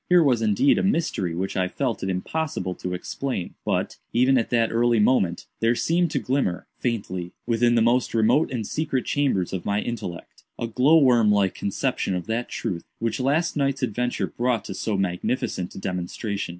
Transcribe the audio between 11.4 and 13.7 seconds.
conception of that truth which last